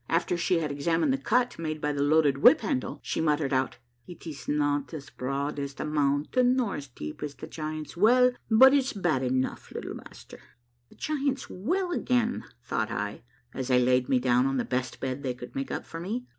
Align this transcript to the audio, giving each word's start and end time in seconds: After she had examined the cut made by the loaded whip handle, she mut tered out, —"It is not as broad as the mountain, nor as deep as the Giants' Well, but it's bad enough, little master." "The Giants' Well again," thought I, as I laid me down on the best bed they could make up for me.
After 0.09 0.35
she 0.35 0.57
had 0.57 0.71
examined 0.71 1.13
the 1.13 1.17
cut 1.19 1.59
made 1.59 1.79
by 1.79 1.93
the 1.93 2.01
loaded 2.01 2.39
whip 2.39 2.61
handle, 2.61 2.99
she 3.03 3.21
mut 3.21 3.37
tered 3.37 3.53
out, 3.53 3.77
—"It 4.07 4.25
is 4.25 4.47
not 4.47 4.95
as 4.95 5.11
broad 5.11 5.59
as 5.59 5.75
the 5.75 5.85
mountain, 5.85 6.55
nor 6.55 6.75
as 6.77 6.87
deep 6.87 7.21
as 7.21 7.35
the 7.35 7.45
Giants' 7.45 7.95
Well, 7.95 8.31
but 8.49 8.73
it's 8.73 8.93
bad 8.93 9.21
enough, 9.21 9.69
little 9.71 9.93
master." 9.93 10.39
"The 10.89 10.95
Giants' 10.95 11.51
Well 11.51 11.91
again," 11.91 12.45
thought 12.63 12.89
I, 12.89 13.21
as 13.53 13.69
I 13.69 13.77
laid 13.77 14.09
me 14.09 14.17
down 14.17 14.47
on 14.47 14.57
the 14.57 14.65
best 14.65 14.99
bed 14.99 15.21
they 15.21 15.35
could 15.35 15.53
make 15.53 15.69
up 15.69 15.85
for 15.85 15.99
me. 15.99 16.25